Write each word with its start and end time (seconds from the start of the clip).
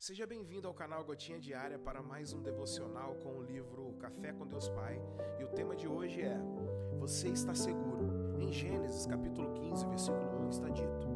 Seja 0.00 0.28
bem-vindo 0.28 0.68
ao 0.68 0.72
canal 0.72 1.04
Gotinha 1.04 1.40
Diária 1.40 1.76
para 1.76 2.00
mais 2.00 2.32
um 2.32 2.40
devocional 2.40 3.16
com 3.16 3.36
o 3.36 3.42
livro 3.42 3.94
Café 3.98 4.32
com 4.32 4.46
Deus 4.46 4.68
Pai. 4.68 4.96
E 5.40 5.44
o 5.44 5.48
tema 5.48 5.74
de 5.74 5.88
hoje 5.88 6.22
é: 6.22 6.38
Você 7.00 7.30
está 7.30 7.52
seguro. 7.52 8.38
Em 8.38 8.52
Gênesis 8.52 9.06
capítulo 9.06 9.52
15, 9.54 9.86
versículo 9.88 10.46
1 10.46 10.50
está 10.50 10.68
dito: 10.68 11.08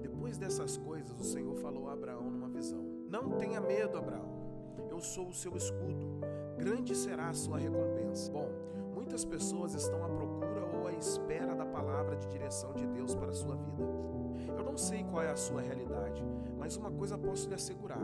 Depois 0.00 0.38
dessas 0.38 0.76
coisas, 0.76 1.18
o 1.18 1.24
Senhor 1.24 1.56
falou 1.56 1.88
a 1.88 1.94
Abraão 1.94 2.30
numa 2.30 2.48
visão: 2.48 2.80
Não 3.10 3.36
tenha 3.38 3.60
medo, 3.60 3.98
Abraão. 3.98 4.86
Eu 4.88 5.00
sou 5.00 5.30
o 5.30 5.34
seu 5.34 5.56
escudo. 5.56 6.20
Grande 6.56 6.94
será 6.94 7.30
a 7.30 7.34
sua 7.34 7.58
recompensa. 7.58 8.30
Bom, 8.30 8.48
muitas 8.94 9.24
pessoas 9.24 9.74
estão 9.74 10.04
à 10.04 10.08
procura 10.08 10.37
espera 10.98 11.54
da 11.54 11.64
palavra 11.64 12.16
de 12.16 12.28
direção 12.28 12.74
de 12.74 12.86
Deus 12.86 13.14
para 13.14 13.30
a 13.30 13.34
sua 13.34 13.56
vida. 13.56 13.82
Eu 14.56 14.64
não 14.64 14.76
sei 14.76 15.04
qual 15.04 15.22
é 15.22 15.30
a 15.30 15.36
sua 15.36 15.60
realidade, 15.60 16.22
mas 16.58 16.76
uma 16.76 16.90
coisa 16.90 17.16
posso 17.16 17.48
lhe 17.48 17.54
assegurar: 17.54 18.02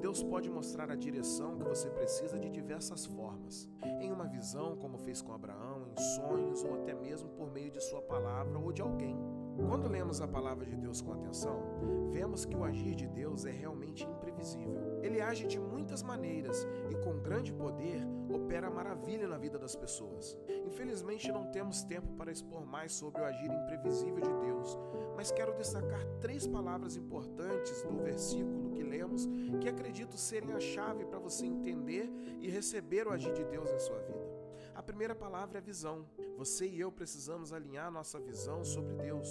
Deus 0.00 0.22
pode 0.22 0.50
mostrar 0.50 0.90
a 0.90 0.94
direção 0.94 1.56
que 1.56 1.64
você 1.64 1.88
precisa 1.90 2.38
de 2.38 2.50
diversas 2.50 3.06
formas. 3.06 3.68
Em 4.00 4.12
uma 4.12 4.26
visão, 4.26 4.76
como 4.76 4.98
fez 4.98 5.22
com 5.22 5.32
Abraão, 5.32 5.86
em 5.88 6.00
sonhos 6.16 6.62
ou 6.62 6.74
até 6.74 6.94
mesmo 6.94 7.30
por 7.30 7.50
meio 7.50 7.70
de 7.70 7.80
sua 7.80 8.02
palavra 8.02 8.58
ou 8.58 8.72
de 8.72 8.82
alguém. 8.82 9.16
Quando 9.56 9.88
lemos 9.88 10.20
a 10.20 10.28
palavra 10.28 10.66
de 10.66 10.76
Deus 10.76 11.00
com 11.00 11.12
atenção, 11.12 11.62
vemos 12.10 12.44
que 12.44 12.56
o 12.56 12.64
agir 12.64 12.94
de 12.94 13.06
Deus 13.06 13.46
é 13.46 13.50
realmente 13.50 14.04
imprevisível. 14.04 14.83
Ele 15.14 15.22
age 15.22 15.46
de 15.46 15.60
muitas 15.60 16.02
maneiras 16.02 16.66
e, 16.90 16.96
com 16.96 17.20
grande 17.20 17.52
poder, 17.52 18.04
opera 18.28 18.68
maravilha 18.68 19.28
na 19.28 19.38
vida 19.38 19.56
das 19.56 19.76
pessoas. 19.76 20.36
Infelizmente, 20.66 21.30
não 21.30 21.52
temos 21.52 21.84
tempo 21.84 22.14
para 22.14 22.32
expor 22.32 22.66
mais 22.66 22.92
sobre 22.92 23.22
o 23.22 23.24
agir 23.24 23.48
imprevisível 23.48 24.20
de 24.20 24.34
Deus, 24.44 24.76
mas 25.16 25.30
quero 25.30 25.54
destacar 25.54 26.04
três 26.20 26.48
palavras 26.48 26.96
importantes 26.96 27.80
do 27.82 27.96
versículo 28.02 28.72
que 28.72 28.82
lemos 28.82 29.28
que 29.60 29.68
acredito 29.68 30.18
serem 30.18 30.52
a 30.52 30.58
chave 30.58 31.04
para 31.04 31.20
você 31.20 31.46
entender 31.46 32.10
e 32.40 32.50
receber 32.50 33.06
o 33.06 33.12
agir 33.12 33.32
de 33.34 33.44
Deus 33.44 33.70
em 33.70 33.78
sua 33.78 34.00
vida. 34.00 34.28
A 34.74 34.82
primeira 34.82 35.14
palavra 35.14 35.58
é 35.58 35.60
visão. 35.60 36.04
Você 36.36 36.66
e 36.66 36.80
eu 36.80 36.90
precisamos 36.90 37.52
alinhar 37.52 37.88
nossa 37.88 38.18
visão 38.18 38.64
sobre 38.64 38.94
Deus. 38.94 39.28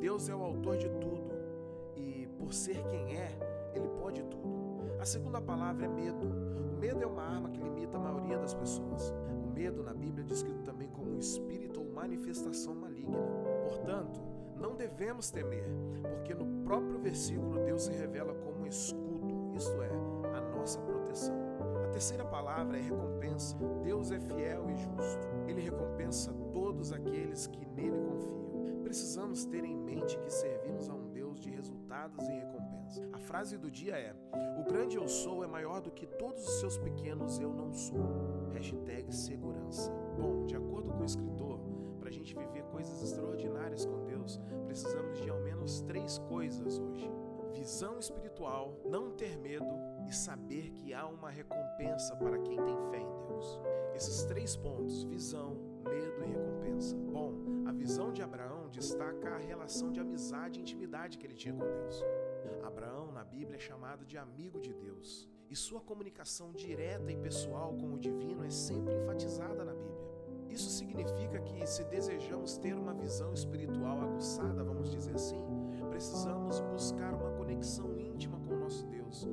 Deus 0.00 0.28
é 0.28 0.34
o 0.34 0.42
autor 0.42 0.76
de 0.76 0.88
tudo 0.88 1.30
e, 1.94 2.26
por 2.36 2.52
ser 2.52 2.84
quem 2.88 3.16
é, 3.16 3.38
ele 3.76 3.88
pode 3.90 4.24
tudo. 4.24 4.59
A 5.00 5.06
segunda 5.06 5.40
palavra 5.40 5.86
é 5.86 5.88
medo. 5.88 6.26
O 6.26 6.78
medo 6.78 7.02
é 7.02 7.06
uma 7.06 7.22
arma 7.22 7.48
que 7.48 7.58
limita 7.58 7.96
a 7.96 8.00
maioria 8.00 8.36
das 8.36 8.52
pessoas. 8.52 9.14
O 9.42 9.50
medo 9.50 9.82
na 9.82 9.94
Bíblia 9.94 10.22
é 10.22 10.26
descrito 10.26 10.62
também 10.62 10.88
como 10.88 11.12
um 11.12 11.18
espírito 11.18 11.80
ou 11.80 11.90
manifestação 11.90 12.74
maligna. 12.74 13.16
Portanto, 13.62 14.20
não 14.60 14.76
devemos 14.76 15.30
temer, 15.30 15.64
porque 16.02 16.34
no 16.34 16.62
próprio 16.64 16.98
versículo 16.98 17.64
Deus 17.64 17.84
se 17.84 17.92
revela 17.92 18.34
como 18.34 18.60
um 18.60 18.66
escudo, 18.66 19.54
isto 19.54 19.80
é, 19.80 19.88
a 20.36 20.40
nossa 20.54 20.78
proteção. 20.82 21.34
A 21.82 21.88
terceira 21.88 22.26
palavra 22.26 22.76
é 22.76 22.82
recompensa. 22.82 23.56
Deus 23.82 24.12
é 24.12 24.20
fiel 24.20 24.68
e 24.68 24.76
justo. 24.76 25.26
Ele 25.48 25.62
recompensa 25.62 26.30
todos 26.52 26.92
aqueles 26.92 27.46
que 27.46 27.64
nele 27.64 27.98
confiam. 28.00 28.82
Precisamos 28.82 29.46
ter 29.46 29.64
em 29.64 29.78
mente 29.78 30.18
que 30.18 30.30
servimos 30.30 30.90
a 30.90 30.94
um 30.94 31.09
de 31.40 31.50
resultados 31.50 32.28
e 32.28 32.32
recompensas. 32.32 33.08
A 33.12 33.18
frase 33.18 33.56
do 33.56 33.70
dia 33.70 33.96
é: 33.96 34.14
O 34.58 34.64
grande 34.64 34.96
eu 34.96 35.08
sou 35.08 35.42
é 35.42 35.46
maior 35.46 35.80
do 35.80 35.90
que 35.90 36.06
todos 36.06 36.46
os 36.46 36.60
seus 36.60 36.78
pequenos 36.78 37.38
eu 37.38 37.52
não 37.52 37.72
sou. 37.72 38.48
Hashtag 38.52 39.12
segurança. 39.14 39.90
Bom, 40.18 40.44
de 40.44 40.54
acordo 40.54 40.92
com 40.92 41.02
o 41.02 41.04
escritor, 41.04 41.60
para 41.98 42.08
a 42.08 42.12
gente 42.12 42.34
viver 42.34 42.62
coisas 42.64 43.02
extraordinárias 43.02 43.86
com 43.86 44.04
Deus, 44.04 44.40
precisamos 44.66 45.20
de 45.20 45.30
ao 45.30 45.40
menos 45.40 45.80
três 45.82 46.18
coisas 46.18 46.78
hoje: 46.78 47.10
visão 47.52 47.98
espiritual, 47.98 48.76
não 48.84 49.10
ter 49.10 49.36
medo 49.38 49.78
e 50.06 50.14
saber 50.14 50.70
que 50.70 50.92
há 50.92 51.06
uma 51.06 51.30
recompensa 51.30 52.14
para 52.16 52.38
quem 52.38 52.56
tem 52.56 52.76
fé 52.90 52.98
em 52.98 53.26
Deus. 53.26 53.60
Esses 53.94 54.24
três 54.24 54.56
pontos, 54.56 55.04
visão, 55.04 55.54
medo 55.84 56.24
e 56.24 56.28
recompensa. 56.28 56.96
Bom, 56.96 57.34
visão 57.80 58.12
de 58.12 58.22
Abraão 58.22 58.68
destaca 58.68 59.30
a 59.30 59.38
relação 59.38 59.90
de 59.90 60.00
amizade 60.00 60.58
e 60.58 60.62
intimidade 60.62 61.16
que 61.16 61.26
ele 61.26 61.34
tinha 61.34 61.54
com 61.54 61.64
Deus. 61.64 62.04
Abraão, 62.62 63.10
na 63.10 63.24
Bíblia, 63.24 63.56
é 63.56 63.58
chamado 63.58 64.04
de 64.04 64.18
amigo 64.18 64.60
de 64.60 64.74
Deus, 64.74 65.26
e 65.48 65.56
sua 65.56 65.80
comunicação 65.80 66.52
direta 66.52 67.10
e 67.10 67.16
pessoal 67.16 67.72
com 67.80 67.94
o 67.94 67.98
divino 67.98 68.44
é 68.44 68.50
sempre 68.50 68.94
enfatizada 68.94 69.64
na 69.64 69.72
Bíblia. 69.72 70.10
Isso 70.50 70.68
significa 70.68 71.40
que, 71.40 71.66
se 71.66 71.82
desejamos 71.84 72.58
ter 72.58 72.74
uma 72.74 72.92
visão 72.92 73.32
espiritual 73.32 73.98
aguçada, 74.02 74.62
vamos 74.62 74.90
dizer 74.90 75.14
assim, 75.14 75.42
precisamos 75.88 76.60
buscar 76.60 77.14
uma 77.14 77.30
conexão 77.30 77.98
íntima 77.98 78.38
com 78.40 78.56
o 78.56 78.58
nosso 78.58 78.84
Deus 78.88 79.26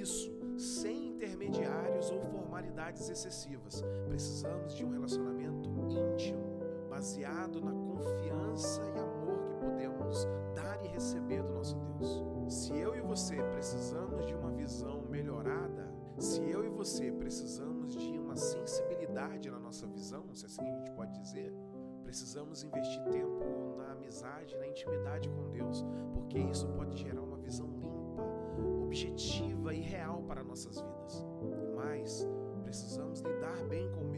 isso 0.00 0.32
sem 0.56 1.08
intermediários 1.08 2.10
ou 2.10 2.20
formalidades 2.22 3.08
excessivas. 3.08 3.82
Precisamos 4.08 4.74
de 4.74 4.84
um 4.84 4.90
relacionamento 4.90 5.29
baseado 7.00 7.62
na 7.62 7.72
confiança 7.72 8.82
e 8.94 8.98
amor 8.98 9.42
que 9.46 9.54
podemos 9.54 10.28
dar 10.54 10.84
e 10.84 10.88
receber 10.88 11.42
do 11.42 11.54
nosso 11.54 11.74
Deus. 11.74 12.22
Se 12.46 12.76
eu 12.76 12.94
e 12.94 13.00
você 13.00 13.42
precisamos 13.42 14.26
de 14.26 14.34
uma 14.34 14.50
visão 14.50 15.00
melhorada, 15.08 15.90
se 16.18 16.42
eu 16.42 16.62
e 16.62 16.68
você 16.68 17.10
precisamos 17.10 17.94
de 17.94 18.18
uma 18.18 18.36
sensibilidade 18.36 19.50
na 19.50 19.58
nossa 19.58 19.86
visão, 19.86 20.26
se 20.34 20.44
assim 20.44 20.60
a 20.60 20.76
gente 20.76 20.90
pode 20.90 21.18
dizer, 21.18 21.54
precisamos 22.02 22.62
investir 22.62 23.02
tempo 23.04 23.76
na 23.78 23.92
amizade, 23.92 24.54
na 24.58 24.66
intimidade 24.66 25.30
com 25.30 25.48
Deus, 25.48 25.82
porque 26.12 26.38
isso 26.38 26.68
pode 26.68 26.98
gerar 26.98 27.22
uma 27.22 27.38
visão 27.38 27.66
limpa, 27.78 28.22
objetiva 28.84 29.72
e 29.72 29.80
real 29.80 30.22
para 30.24 30.44
nossas 30.44 30.78
vidas. 30.78 31.26
E 31.62 31.74
mais, 31.74 32.28
precisamos 32.62 33.20
lidar 33.20 33.64
bem 33.68 33.90
com 33.90 34.09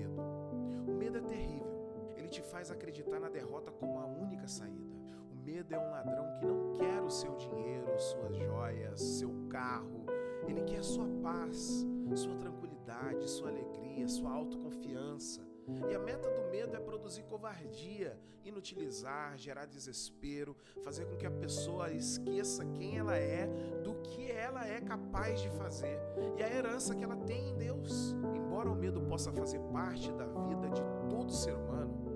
faz 2.52 2.70
acreditar 2.70 3.18
na 3.18 3.30
derrota 3.30 3.72
como 3.72 3.98
a 3.98 4.04
única 4.04 4.46
saída. 4.46 4.94
O 5.32 5.34
medo 5.34 5.74
é 5.74 5.78
um 5.78 5.90
ladrão 5.90 6.38
que 6.38 6.46
não 6.46 6.72
quer 6.74 7.00
o 7.00 7.10
seu 7.10 7.34
dinheiro, 7.36 7.98
suas 7.98 8.36
joias, 8.36 9.00
seu 9.00 9.30
carro. 9.48 10.04
Ele 10.46 10.60
quer 10.62 10.84
sua 10.84 11.08
paz, 11.22 11.86
sua 12.14 12.36
tranquilidade, 12.36 13.28
sua 13.30 13.48
alegria, 13.48 14.06
sua 14.06 14.30
autoconfiança. 14.30 15.40
E 15.88 15.94
a 15.94 15.98
meta 15.98 16.28
do 16.28 16.50
medo 16.50 16.76
é 16.76 16.80
produzir 16.80 17.22
covardia, 17.22 18.20
inutilizar, 18.44 19.38
gerar 19.38 19.64
desespero, 19.64 20.54
fazer 20.82 21.06
com 21.06 21.16
que 21.16 21.24
a 21.24 21.30
pessoa 21.30 21.90
esqueça 21.90 22.66
quem 22.66 22.98
ela 22.98 23.16
é, 23.16 23.46
do 23.82 23.94
que 24.02 24.30
ela 24.30 24.66
é 24.66 24.80
capaz 24.80 25.40
de 25.40 25.48
fazer 25.50 25.98
e 26.36 26.42
a 26.42 26.52
herança 26.52 26.94
que 26.94 27.04
ela 27.04 27.16
tem 27.16 27.50
em 27.50 27.56
Deus. 27.56 28.14
Embora 28.34 28.68
o 28.68 28.74
medo 28.74 29.00
possa 29.02 29.32
fazer 29.32 29.60
parte 29.72 30.12
da 30.12 30.26
vida 30.26 30.68
de 30.68 30.82
todo 31.08 31.32
ser 31.32 31.54
humano, 31.54 32.11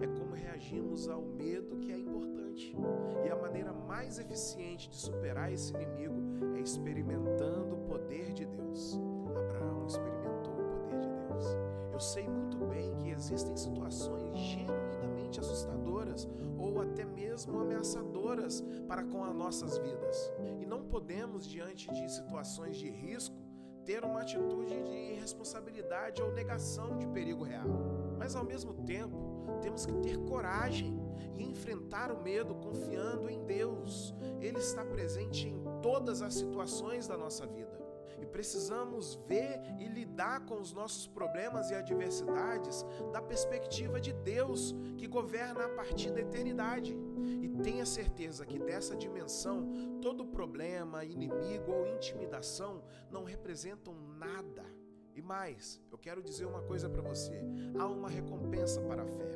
é 0.00 0.06
como 0.06 0.34
reagimos 0.34 1.08
ao 1.08 1.22
medo 1.22 1.76
que 1.78 1.92
é 1.92 1.98
importante. 1.98 2.76
E 3.24 3.28
a 3.28 3.36
maneira 3.36 3.72
mais 3.72 4.18
eficiente 4.18 4.88
de 4.88 4.96
superar 4.96 5.52
esse 5.52 5.72
inimigo 5.74 6.56
é 6.56 6.60
experimentando 6.60 7.74
o 7.74 7.78
poder 7.86 8.32
de 8.32 8.46
Deus. 8.46 8.98
Abraão 9.28 9.86
experimentou 9.86 10.54
o 10.54 10.64
poder 10.64 11.00
de 11.00 11.08
Deus. 11.08 11.44
Eu 11.92 12.00
sei 12.00 12.28
muito 12.28 12.56
bem 12.66 12.94
que 12.96 13.10
existem 13.10 13.56
situações 13.56 14.36
genuinamente 14.38 15.40
assustadoras 15.40 16.28
ou 16.58 16.80
até 16.80 17.04
mesmo 17.04 17.58
ameaçadoras 17.58 18.62
para 18.86 19.04
com 19.04 19.24
as 19.24 19.34
nossas 19.34 19.78
vidas. 19.78 20.32
E 20.60 20.66
não 20.66 20.84
podemos, 20.84 21.46
diante 21.46 21.90
de 21.90 22.10
situações 22.10 22.76
de 22.76 22.90
risco, 22.90 23.36
ter 23.84 24.04
uma 24.04 24.20
atitude 24.20 24.82
de 24.82 25.14
irresponsabilidade 25.14 26.22
ou 26.22 26.32
negação 26.32 26.96
de 26.98 27.06
perigo 27.08 27.44
real. 27.44 27.99
Mas 28.30 28.36
ao 28.36 28.44
mesmo 28.44 28.72
tempo, 28.84 29.58
temos 29.60 29.84
que 29.84 29.92
ter 29.94 30.16
coragem 30.18 30.96
e 31.36 31.42
enfrentar 31.42 32.12
o 32.12 32.22
medo 32.22 32.54
confiando 32.54 33.28
em 33.28 33.44
Deus. 33.44 34.14
Ele 34.40 34.58
está 34.58 34.84
presente 34.84 35.48
em 35.48 35.60
todas 35.82 36.22
as 36.22 36.34
situações 36.34 37.08
da 37.08 37.16
nossa 37.16 37.44
vida 37.44 37.76
e 38.20 38.26
precisamos 38.26 39.16
ver 39.26 39.60
e 39.80 39.88
lidar 39.88 40.46
com 40.46 40.60
os 40.60 40.72
nossos 40.72 41.08
problemas 41.08 41.72
e 41.72 41.74
adversidades 41.74 42.86
da 43.12 43.20
perspectiva 43.20 44.00
de 44.00 44.12
Deus 44.12 44.76
que 44.96 45.08
governa 45.08 45.64
a 45.64 45.70
partir 45.70 46.12
da 46.12 46.20
eternidade. 46.20 46.96
E 47.42 47.48
tenha 47.48 47.84
certeza 47.84 48.46
que 48.46 48.60
dessa 48.60 48.94
dimensão, 48.94 49.98
todo 50.00 50.24
problema, 50.24 51.04
inimigo 51.04 51.72
ou 51.72 51.84
intimidação 51.88 52.84
não 53.10 53.24
representam 53.24 53.92
nada. 54.16 54.79
E 55.14 55.22
mais, 55.22 55.80
eu 55.90 55.98
quero 55.98 56.22
dizer 56.22 56.46
uma 56.46 56.62
coisa 56.62 56.88
para 56.88 57.02
você: 57.02 57.42
há 57.78 57.86
uma 57.86 58.08
recompensa 58.08 58.80
para 58.82 59.02
a 59.02 59.06
fé. 59.06 59.30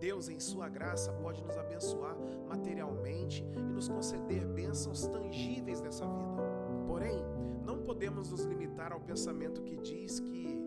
Deus, 0.00 0.28
em 0.28 0.38
Sua 0.38 0.68
graça, 0.68 1.12
pode 1.12 1.42
nos 1.42 1.56
abençoar 1.56 2.16
materialmente 2.48 3.44
e 3.56 3.60
nos 3.60 3.88
conceder 3.88 4.46
bênçãos 4.46 5.06
tangíveis 5.06 5.80
nessa 5.80 6.06
vida. 6.06 6.42
Porém, 6.86 7.24
não 7.64 7.82
podemos 7.82 8.30
nos 8.30 8.44
limitar 8.44 8.92
ao 8.92 9.00
pensamento 9.00 9.62
que 9.62 9.76
diz 9.76 10.20
que 10.20 10.64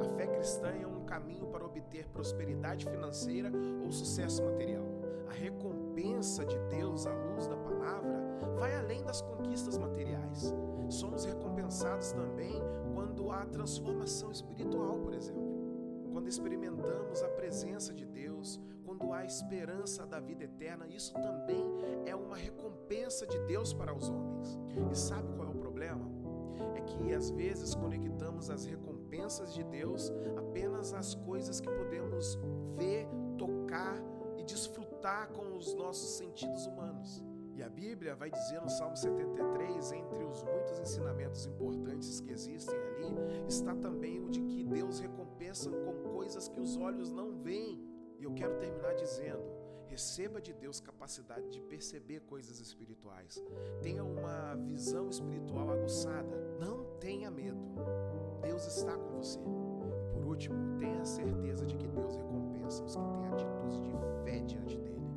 a 0.00 0.04
fé 0.16 0.26
cristã 0.26 0.68
é 0.68 0.86
um 0.86 1.04
caminho 1.04 1.46
para 1.48 1.64
obter 1.64 2.08
prosperidade 2.08 2.86
financeira 2.86 3.52
ou 3.84 3.92
sucesso 3.92 4.42
material. 4.42 4.84
A 5.28 5.32
recompensa 5.32 6.44
de 6.44 6.58
Deus 6.68 7.06
à 7.06 7.12
luz 7.12 7.46
da 7.46 7.56
palavra 7.56 8.20
vai 8.58 8.74
além 8.74 9.02
das 9.04 9.20
conquistas 9.20 9.76
materiais. 9.76 10.54
Somos 10.88 11.24
recompensados 11.24 12.12
também 12.12 12.60
há 13.32 13.46
transformação 13.46 14.30
espiritual, 14.30 14.98
por 14.98 15.14
exemplo. 15.14 15.42
Quando 16.12 16.28
experimentamos 16.28 17.22
a 17.22 17.28
presença 17.28 17.92
de 17.94 18.04
Deus, 18.04 18.60
quando 18.84 19.12
há 19.12 19.24
esperança 19.24 20.06
da 20.06 20.20
vida 20.20 20.44
eterna, 20.44 20.86
isso 20.86 21.14
também 21.14 21.64
é 22.04 22.14
uma 22.14 22.36
recompensa 22.36 23.26
de 23.26 23.38
Deus 23.46 23.72
para 23.72 23.94
os 23.94 24.08
homens. 24.08 24.58
E 24.90 24.94
sabe 24.94 25.32
qual 25.34 25.48
é 25.48 25.50
o 25.50 25.58
problema? 25.58 26.10
É 26.74 26.80
que 26.82 27.14
às 27.14 27.30
vezes 27.30 27.74
conectamos 27.74 28.50
as 28.50 28.66
recompensas 28.66 29.54
de 29.54 29.64
Deus 29.64 30.12
apenas 30.36 30.92
às 30.92 31.14
coisas 31.14 31.60
que 31.60 31.70
podemos 31.70 32.38
ver, 32.76 33.08
tocar 33.38 33.96
e 34.36 34.44
desfrutar 34.44 35.28
com 35.32 35.56
os 35.56 35.74
nossos 35.74 36.18
sentidos 36.18 36.66
humanos. 36.66 37.31
E 37.54 37.62
a 37.62 37.68
Bíblia 37.68 38.14
vai 38.14 38.30
dizer 38.30 38.60
no 38.60 38.70
Salmo 38.70 38.96
73, 38.96 39.92
entre 39.92 40.24
os 40.24 40.42
muitos 40.42 40.78
ensinamentos 40.78 41.46
importantes 41.46 42.20
que 42.20 42.32
existem 42.32 42.76
ali, 42.76 43.46
está 43.46 43.74
também 43.74 44.20
o 44.20 44.30
de 44.30 44.40
que 44.42 44.64
Deus 44.64 45.00
recompensa 45.00 45.70
com 45.70 46.10
coisas 46.10 46.48
que 46.48 46.60
os 46.60 46.76
olhos 46.76 47.12
não 47.12 47.36
veem. 47.42 47.86
E 48.18 48.24
eu 48.24 48.32
quero 48.32 48.56
terminar 48.58 48.94
dizendo: 48.94 49.42
receba 49.86 50.40
de 50.40 50.54
Deus 50.54 50.80
capacidade 50.80 51.50
de 51.50 51.60
perceber 51.60 52.20
coisas 52.20 52.58
espirituais. 52.60 53.42
Tenha 53.82 54.02
uma 54.02 54.54
visão 54.54 55.10
espiritual 55.10 55.70
aguçada. 55.70 56.56
Não 56.58 56.96
tenha 56.98 57.30
medo. 57.30 57.60
Deus 58.40 58.66
está 58.66 58.96
com 58.96 59.16
você. 59.16 59.38
E 59.38 60.12
por 60.12 60.24
último, 60.24 60.78
tenha 60.78 61.04
certeza 61.04 61.66
de 61.66 61.76
que 61.76 61.86
Deus 61.86 62.16
recompensa 62.16 62.82
os 62.82 62.96
que 62.96 63.02
têm 63.12 63.26
atitudes 63.26 63.80
de 63.82 63.92
fé 64.24 64.40
diante 64.40 64.78
dele. 64.78 65.11